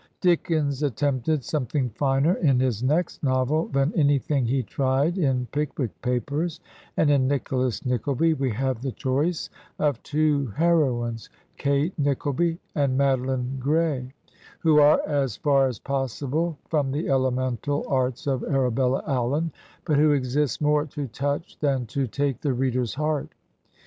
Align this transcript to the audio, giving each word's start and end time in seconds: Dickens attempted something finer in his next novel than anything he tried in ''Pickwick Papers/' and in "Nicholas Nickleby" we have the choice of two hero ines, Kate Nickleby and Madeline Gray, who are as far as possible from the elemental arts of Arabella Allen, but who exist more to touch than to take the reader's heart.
Dickens 0.19 0.81
attempted 0.81 1.43
something 1.43 1.91
finer 1.91 2.33
in 2.33 2.59
his 2.59 2.81
next 2.81 3.21
novel 3.21 3.67
than 3.67 3.93
anything 3.95 4.47
he 4.47 4.63
tried 4.63 5.15
in 5.19 5.45
''Pickwick 5.51 5.91
Papers/' 6.01 6.59
and 6.97 7.11
in 7.11 7.27
"Nicholas 7.27 7.85
Nickleby" 7.85 8.33
we 8.33 8.49
have 8.49 8.81
the 8.81 8.91
choice 8.93 9.51
of 9.77 10.01
two 10.01 10.47
hero 10.57 11.05
ines, 11.05 11.29
Kate 11.57 11.93
Nickleby 11.99 12.57
and 12.73 12.97
Madeline 12.97 13.57
Gray, 13.59 14.11
who 14.61 14.79
are 14.79 14.99
as 15.05 15.37
far 15.37 15.67
as 15.67 15.77
possible 15.77 16.57
from 16.67 16.91
the 16.91 17.07
elemental 17.07 17.85
arts 17.87 18.25
of 18.25 18.43
Arabella 18.45 19.03
Allen, 19.05 19.51
but 19.85 19.97
who 19.99 20.13
exist 20.13 20.63
more 20.63 20.87
to 20.87 21.05
touch 21.09 21.59
than 21.59 21.85
to 21.85 22.07
take 22.07 22.41
the 22.41 22.53
reader's 22.53 22.95
heart. 22.95 23.29